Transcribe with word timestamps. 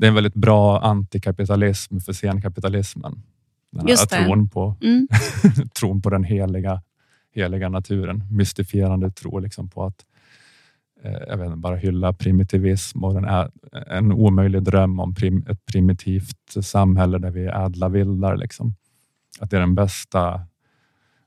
det 0.00 0.06
är 0.06 0.08
en 0.08 0.14
väldigt 0.14 0.34
bra 0.34 0.80
antikapitalism 0.80 1.98
för 1.98 2.12
senkapitalismen. 2.12 3.22
Den 3.70 3.80
här 3.80 3.88
Just 3.88 4.10
tron 4.10 4.48
på, 4.48 4.76
Mm. 4.82 5.08
tron 5.80 6.02
på 6.02 6.10
den 6.10 6.24
heliga, 6.24 6.82
heliga 7.34 7.68
naturen. 7.68 8.24
Mystifierande 8.30 9.10
tro 9.10 9.38
liksom 9.38 9.68
på 9.70 9.84
att 9.84 10.04
eh, 11.02 11.12
jag 11.28 11.36
vet 11.36 11.46
inte, 11.46 11.56
bara 11.56 11.76
hylla 11.76 12.12
primitivism 12.12 13.04
och 13.04 13.14
den 13.14 13.24
är 13.24 13.50
en 13.86 14.12
omöjlig 14.12 14.62
dröm 14.62 15.00
om 15.00 15.14
prim, 15.14 15.46
ett 15.48 15.66
primitivt 15.66 16.56
samhälle 16.62 17.18
där 17.18 17.30
vi 17.30 17.44
är 17.44 17.64
ädla 17.66 17.88
vildar. 17.88 18.36
Liksom. 18.36 18.74
Att 19.40 19.50
det 19.50 19.56
är 19.56 19.60
den 19.60 19.74
bästa 19.74 20.40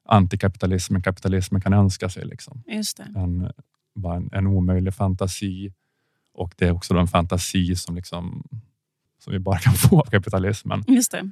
antikapitalismen 0.06 1.02
kapitalismen 1.02 1.62
kan 1.62 1.74
önska 1.74 2.10
sig. 2.10 2.26
Liksom 2.26 2.64
Just 2.68 2.98
det. 2.98 3.20
en, 3.20 3.52
bara 3.96 4.16
en, 4.16 4.30
en 4.32 4.48
omöjlig 4.48 4.94
fantasi 4.94 5.74
och 6.34 6.54
det 6.58 6.66
är 6.68 6.72
också 6.72 6.98
en 6.98 7.08
fantasi 7.08 7.76
som, 7.76 7.96
liksom, 7.96 8.44
som 9.24 9.34
vi 9.34 9.40
bara 9.40 9.58
kan 9.60 9.74
få 9.90 10.00
av 10.00 10.06
kapitalismen. 10.06 10.84
Just 10.88 11.12
det. 11.12 11.32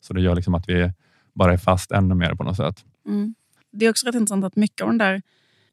Så 0.00 0.12
det 0.12 0.20
gör 0.20 0.34
liksom 0.34 0.54
att 0.54 0.68
vi 0.68 0.92
bara 1.34 1.52
är 1.52 1.56
fast 1.58 1.90
ännu 1.90 2.14
mer 2.14 2.34
på 2.34 2.44
något 2.44 2.56
sätt. 2.56 2.84
Mm. 3.06 3.34
Det 3.72 3.86
är 3.86 3.90
också 3.90 4.06
rätt 4.06 4.14
intressant 4.14 4.44
att 4.44 4.56
mycket 4.56 4.80
av 4.82 4.88
den 4.88 4.98
där 4.98 5.22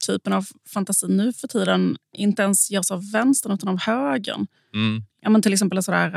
typen 0.07 0.33
av 0.33 0.45
fantasi 0.73 1.07
nu 1.07 1.33
för 1.33 1.47
tiden 1.47 1.97
inte 2.13 2.41
ens 2.41 2.71
görs 2.71 2.91
av 2.91 3.11
vänstern 3.11 3.51
utan 3.51 3.69
av 3.69 3.79
högern. 3.79 4.47
Ja, 5.21 5.29
men 5.29 5.41
till 5.41 5.53
exempel 5.53 5.83
sådär, 5.83 6.15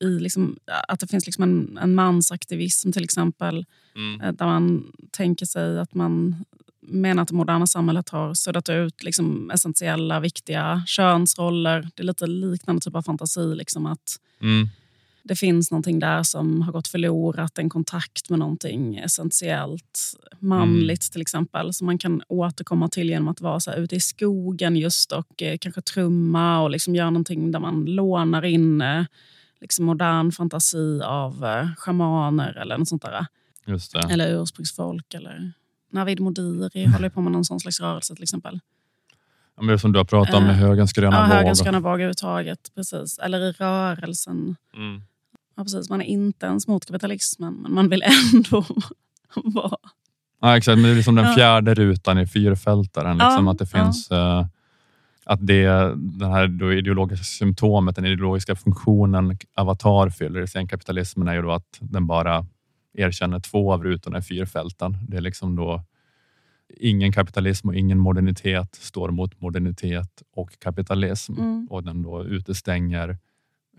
äh, 0.00 0.06
i 0.08 0.18
liksom, 0.20 0.56
att 0.88 1.00
det 1.00 1.06
finns 1.06 1.26
liksom 1.26 1.42
en, 1.42 1.78
en 1.78 1.94
mansaktivism 1.94 2.92
till 2.92 3.04
exempel. 3.04 3.66
eh, 4.22 4.32
Där 4.32 4.46
man 4.46 4.92
tänker 5.10 5.46
sig 5.46 5.78
att 5.78 5.94
man 5.94 6.44
menar 6.80 7.22
att 7.22 7.28
det 7.28 7.34
moderna 7.34 7.66
samhället 7.66 8.08
har 8.08 8.34
suddat 8.34 8.68
ut 8.68 9.02
liksom, 9.02 9.50
essentiella, 9.50 10.20
viktiga 10.20 10.82
könsroller. 10.86 11.88
Det 11.94 12.02
är 12.02 12.06
lite 12.06 12.26
liknande 12.26 12.80
typ 12.82 12.94
av 12.94 13.02
fantasi. 13.02 13.54
Liksom, 13.54 13.86
att 13.86 14.16
det 15.22 15.36
finns 15.36 15.70
någonting 15.70 15.98
där 15.98 16.22
som 16.22 16.62
har 16.62 16.72
gått 16.72 16.88
förlorat, 16.88 17.58
en 17.58 17.70
kontakt 17.70 18.30
med 18.30 18.38
någonting 18.38 18.96
essentiellt 18.96 20.14
manligt 20.38 21.12
till 21.12 21.20
exempel. 21.20 21.74
Som 21.74 21.86
man 21.86 21.98
kan 21.98 22.22
återkomma 22.28 22.88
till 22.88 23.08
genom 23.08 23.28
att 23.28 23.40
vara 23.40 23.60
så 23.60 23.70
här, 23.70 23.78
ute 23.78 23.96
i 23.96 24.00
skogen 24.00 24.76
just 24.76 25.12
och 25.12 25.42
eh, 25.42 25.58
kanske 25.58 25.80
trumma 25.82 26.62
och 26.62 26.70
liksom 26.70 26.94
göra 26.94 27.10
någonting 27.10 27.52
där 27.52 27.60
man 27.60 27.84
lånar 27.84 28.44
in 28.44 28.80
eh, 28.80 29.04
liksom 29.60 29.84
modern 29.84 30.32
fantasi 30.32 31.00
av 31.04 31.44
eh, 31.44 31.68
shamaner 31.76 32.56
eller 32.56 32.78
något 32.78 32.88
sånt 32.88 33.02
där. 33.02 33.26
Eller 34.10 34.42
ursprungsfolk. 34.42 35.14
Eller 35.14 35.52
Navid 35.90 36.20
Modiri 36.20 36.84
håller 36.84 37.10
på 37.10 37.20
med 37.20 37.32
någon 37.32 37.44
sån 37.44 37.60
slags 37.60 37.80
rörelse 37.80 38.14
till 38.14 38.22
exempel. 38.22 38.60
Ja, 39.56 39.62
men 39.62 39.78
som 39.78 39.92
du 39.92 39.98
har 39.98 40.04
pratat 40.04 40.34
om 40.34 40.42
med 40.44 40.52
Eh, 40.52 40.56
högerns 40.58 40.92
gröna 40.92 41.16
Ja, 41.16 41.22
våg. 41.22 41.32
högerns 41.32 41.62
gröna 41.62 41.80
våg 41.80 41.92
överhuvudtaget. 41.92 42.58
Precis. 42.74 43.18
Eller 43.18 43.38
i 43.40 43.52
rörelsen. 43.52 44.56
Mm. 44.76 45.02
Ja, 45.56 45.62
precis. 45.62 45.90
Man 45.90 46.00
är 46.02 46.06
inte 46.06 46.46
ens 46.46 46.68
mot 46.68 46.86
kapitalismen, 46.86 47.54
men 47.54 47.74
man 47.74 47.88
vill 47.88 48.02
ändå 48.34 48.64
vara... 49.44 49.76
Ja, 50.40 50.56
exakt, 50.56 50.76
men 50.76 50.82
det 50.84 50.90
är 50.90 50.94
liksom 50.94 51.14
den 51.14 51.24
Ja. 51.24 51.34
fjärde 51.34 51.74
rutan 51.74 52.18
i 52.18 52.26
fyrfältaren. 52.26 53.18
Liksom, 53.18 53.46
Ja, 53.46 53.52
att 53.52 53.58
det 53.58 53.68
ja. 53.72 53.84
finns 53.84 54.10
eh, 54.10 54.46
att 55.24 55.46
det 55.46 55.64
den 55.96 56.30
här 56.30 56.46
då 56.48 56.72
ideologiska 56.72 57.24
symptomet, 57.24 57.96
den 57.96 58.04
ideologiska 58.06 58.56
funktionen 58.56 59.38
Avatar 59.54 60.10
fyller 60.10 60.40
i 60.42 60.48
senkapitalismen 60.48 61.28
är 61.28 61.34
ju 61.34 61.42
då 61.42 61.52
att 61.52 61.78
den 61.80 62.06
bara 62.06 62.46
erkänner 62.94 63.40
två 63.40 63.72
av 63.72 63.84
rutorna 63.84 64.18
i 64.18 64.22
fyrfälten. 64.22 64.98
Det 65.08 65.16
är 65.16 65.20
liksom 65.20 65.56
då 65.56 65.82
ingen 66.76 67.12
kapitalism 67.12 67.68
och 67.68 67.74
ingen 67.74 67.98
modernitet 67.98 68.74
står 68.74 69.10
mot 69.10 69.40
modernitet 69.40 70.22
och 70.34 70.58
kapitalism 70.58 71.32
Mm. 71.38 71.66
och 71.70 71.84
den 71.84 72.02
då 72.02 72.24
utestänger 72.24 73.08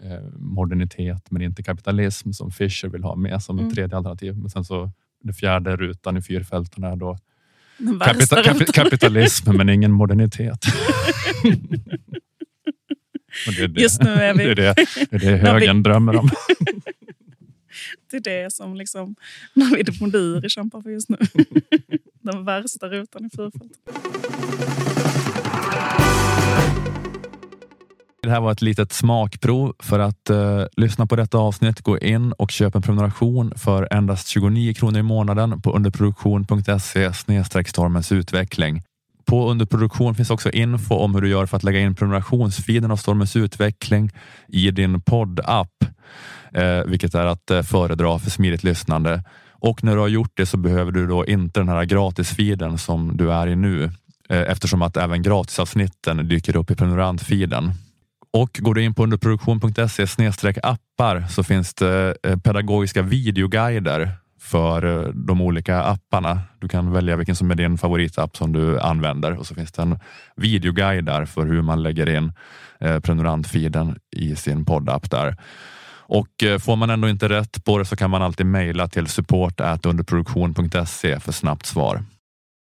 eh, 0.04 0.24
modernitet 0.40 1.32
men 1.32 1.42
inte 1.42 1.64
kapitalism 1.64 2.32
som 2.32 2.52
Fischer 2.52 2.88
vill 2.88 3.04
ha 3.04 3.16
med 3.16 3.44
som 3.44 3.58
Mm. 3.60 3.68
ett 3.70 3.76
tredje 3.76 3.98
alternativ. 3.98 4.38
Men 4.38 4.50
sen 4.50 4.66
så 4.66 4.92
den 5.24 5.34
fjärde 5.34 5.76
rutan 5.76 6.18
i 6.18 6.22
fyrfälten 6.22 6.84
är 6.84 6.96
då 6.96 7.18
kapita, 8.06 8.44
kapi, 8.44 8.66
kapitalism 8.66 9.58
men 9.58 9.70
ingen 9.70 9.92
modernitet. 9.92 10.60
Det 13.56 13.64
är 13.64 13.68
det, 13.68 13.82
Just 13.82 14.02
nu 14.04 14.10
är 14.10 14.34
vi... 14.34 14.44
det, 14.44 14.52
är 14.52 14.56
det, 14.56 14.76
det, 15.18 15.26
är 15.28 15.38
högern 15.54 15.84
drömmer 15.84 16.16
om. 16.16 16.30
Det 18.12 18.18
är 18.18 18.44
det 18.44 18.54
som 18.54 18.76
liksom 18.76 19.16
Navid 19.54 20.02
Modiri 20.02 20.50
kämpar 20.50 20.82
för 20.82 20.90
just 20.90 21.10
nu. 21.10 21.18
Den 22.24 22.46
värsta 22.46 22.90
rutan 22.90 23.26
i 23.26 23.30
fyrfältet. 23.38 23.78
Det 28.22 28.30
här 28.30 28.42
var 28.42 28.52
ett 28.52 28.62
litet 28.62 28.94
smakprov. 28.94 29.74
För 29.80 30.00
att 30.00 30.30
eh, 30.30 30.66
lyssna 30.78 31.08
på 31.08 31.16
detta 31.16 31.38
avsnitt, 31.38 31.82
gå 31.82 32.00
in 32.00 32.32
och 32.32 32.52
köp 32.52 32.76
en 32.76 32.82
prenumeration 32.82 33.54
för 33.56 33.88
endast 33.92 34.28
29 34.28 34.74
kronor 34.74 35.00
i 35.00 35.04
månaden 35.04 35.62
på 35.62 35.72
underproduktion.se 35.72 37.14
stormens 37.66 38.12
utveckling. 38.12 38.84
På 39.26 39.50
underproduktion 39.50 40.16
finns 40.16 40.30
också 40.30 40.50
info 40.52 40.96
om 40.96 41.16
hur 41.16 41.22
du 41.22 41.30
gör 41.30 41.46
för 41.46 41.58
att 41.58 41.64
lägga 41.64 41.80
in 41.80 41.96
prenumerationsfiden 41.96 42.92
av 42.92 42.98
Stormens 42.98 43.36
utveckling 43.36 44.12
i 44.48 44.72
din 44.72 45.02
poddapp, 45.02 45.84
eh, 46.54 46.84
vilket 46.86 47.16
är 47.16 47.26
att 47.26 47.52
eh, 47.52 47.62
föredra 47.62 48.20
för 48.20 48.30
smidigt 48.30 48.64
lyssnande. 48.64 49.24
Och 49.64 49.84
när 49.84 49.96
du 49.96 50.02
har 50.02 50.08
gjort 50.08 50.32
det 50.34 50.46
så 50.46 50.58
behöver 50.58 50.92
du 50.92 51.08
då 51.08 51.26
inte 51.26 51.60
den 51.60 51.70
här 51.70 51.86
gratisfiden 51.86 52.78
som 52.78 53.18
du 53.18 53.32
är 53.32 53.48
i 53.48 53.56
nu, 53.56 53.84
eh, 54.30 54.42
eftersom 54.42 54.82
att 54.82 54.98
även 54.98 55.22
gratisavsnitten 55.22 56.28
dyker 56.28 56.56
upp 56.56 56.72
i 56.72 56.76
prenumerantfiden. 56.76 57.72
Och 58.34 58.60
går 58.62 58.74
du 58.74 58.84
in 58.84 58.94
på 58.94 59.04
underproduktion.se 59.04 60.60
appar 60.64 61.26
så 61.30 61.44
finns 61.44 61.74
det 61.74 62.16
eh, 62.24 62.38
pedagogiska 62.38 63.02
videoguider 63.02 64.12
för 64.40 64.86
eh, 64.86 65.10
de 65.14 65.42
olika 65.42 65.84
apparna. 65.84 66.42
Du 66.60 66.68
kan 66.68 66.92
välja 66.92 67.16
vilken 67.16 67.36
som 67.36 67.52
är 67.52 67.56
din 67.56 67.78
favoritapp 67.78 68.38
som 68.38 68.54
du 68.54 68.80
använder 68.80 69.38
och 69.38 69.48
så 69.48 69.56
finns 69.56 69.72
det 69.72 69.82
en 69.82 70.00
videoguide 70.36 71.06
där 71.06 71.26
för 71.26 71.46
hur 71.46 71.62
man 71.62 71.84
lägger 71.84 72.10
in 72.10 72.34
prenumerantfiden 72.80 73.96
i 74.16 74.36
sin 74.36 74.66
poddapp 74.66 75.12
där. 75.12 75.38
Och 76.06 76.44
eh, 76.44 76.60
får 76.60 76.76
man 76.76 76.90
ändå 76.90 77.10
inte 77.10 77.30
rätt 77.30 77.64
på 77.64 77.78
det 77.78 77.86
så 77.86 77.96
kan 77.96 78.10
man 78.10 78.22
alltid 78.22 78.46
mejla 78.46 78.88
till 78.88 79.08
support 79.08 79.60
underproduktion.se 79.86 81.20
för 81.20 81.32
snabbt 81.32 81.66
svar. 81.66 82.04